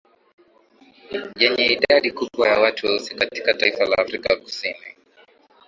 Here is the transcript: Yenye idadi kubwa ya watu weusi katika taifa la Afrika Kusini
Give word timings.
Yenye 1.41 1.65
idadi 1.75 2.11
kubwa 2.11 2.47
ya 2.47 2.59
watu 2.59 2.85
weusi 2.87 3.15
katika 3.15 3.53
taifa 3.53 3.85
la 3.85 3.97
Afrika 3.97 4.35
Kusini 4.35 4.87